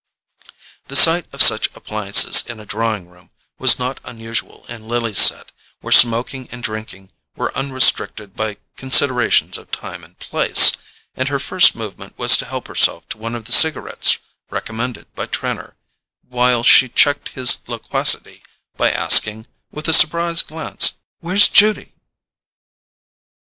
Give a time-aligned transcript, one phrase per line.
[0.87, 5.51] The sight of such appliances in a drawing room was not unusual in Lily's set,
[5.81, 10.71] where smoking and drinking were unrestricted by considerations of time and place,
[11.15, 14.17] and her first movement was to help herself to one of the cigarettes
[14.49, 15.75] recommended by Trenor,
[16.27, 18.41] while she checked his loquacity
[18.77, 21.93] by asking, with a surprised glance: "Where's Judy?"